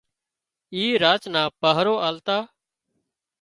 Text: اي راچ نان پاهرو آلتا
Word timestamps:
اي 0.75 0.83
راچ 1.03 1.23
نان 1.33 1.47
پاهرو 1.61 1.95
آلتا 2.07 2.37